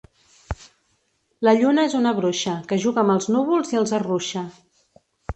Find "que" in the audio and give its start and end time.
2.71-2.79